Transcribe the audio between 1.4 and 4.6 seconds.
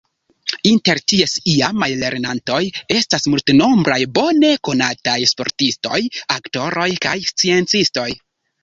iamaj lernantoj estas multenombraj bone